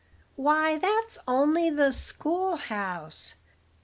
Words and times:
"Why, 0.35 0.79
that's 0.79 1.19
only 1.27 1.69
the 1.69 1.91
schoolhouse." 1.91 3.35